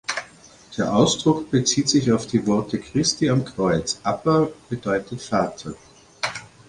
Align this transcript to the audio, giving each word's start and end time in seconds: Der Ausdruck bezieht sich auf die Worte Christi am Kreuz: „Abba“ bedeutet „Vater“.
Der 0.79 0.95
Ausdruck 0.95 1.51
bezieht 1.51 1.87
sich 1.87 2.11
auf 2.11 2.25
die 2.25 2.47
Worte 2.47 2.79
Christi 2.79 3.29
am 3.29 3.45
Kreuz: 3.45 3.99
„Abba“ 4.01 4.47
bedeutet 4.67 5.21
„Vater“. 5.21 5.75